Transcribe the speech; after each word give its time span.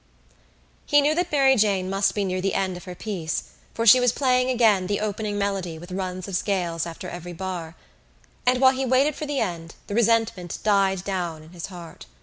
He 0.87 0.99
knew 0.99 1.13
that 1.13 1.31
Mary 1.31 1.55
Jane 1.55 1.87
must 1.87 2.15
be 2.15 2.25
near 2.25 2.41
the 2.41 2.55
end 2.55 2.75
of 2.75 2.85
her 2.85 2.95
piece 2.95 3.49
for 3.75 3.85
she 3.85 3.99
was 3.99 4.11
playing 4.11 4.49
again 4.49 4.87
the 4.87 4.99
opening 4.99 5.37
melody 5.37 5.77
with 5.77 5.91
runs 5.91 6.27
of 6.27 6.35
scales 6.35 6.87
after 6.87 7.07
every 7.07 7.33
bar 7.33 7.75
and 8.43 8.59
while 8.59 8.73
he 8.73 8.83
waited 8.83 9.13
for 9.13 9.27
the 9.27 9.39
end 9.39 9.75
the 9.85 9.93
resentment 9.93 10.57
died 10.63 11.03
down 11.03 11.43
in 11.43 11.49
his 11.51 11.67
heart. 11.67 12.07